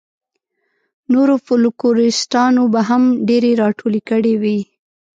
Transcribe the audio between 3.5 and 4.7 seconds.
راټولې کړې وي.